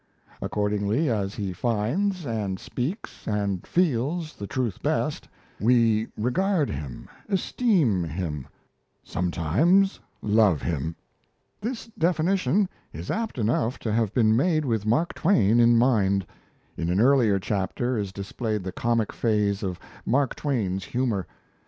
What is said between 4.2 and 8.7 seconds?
the truth best, we regard him, esteem him